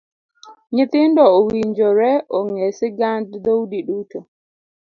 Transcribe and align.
Nyithindo 0.73 1.23
owinjore 1.37 2.11
ong'e 2.37 2.67
sigand 2.77 3.29
dhoudi 3.43 3.79
duto. 3.87 4.19